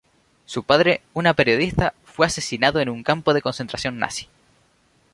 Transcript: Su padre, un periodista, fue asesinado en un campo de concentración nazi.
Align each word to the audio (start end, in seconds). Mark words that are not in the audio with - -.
Su 0.47 0.63
padre, 0.63 1.03
un 1.13 1.31
periodista, 1.35 1.93
fue 2.05 2.25
asesinado 2.25 2.79
en 2.79 2.89
un 2.89 3.03
campo 3.03 3.35
de 3.35 3.41
concentración 3.43 3.99
nazi. 3.99 4.27